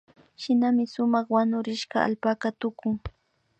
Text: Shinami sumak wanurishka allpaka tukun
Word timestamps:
Shinami 0.41 0.83
sumak 0.93 1.25
wanurishka 1.35 1.97
allpaka 2.07 2.47
tukun 2.61 2.95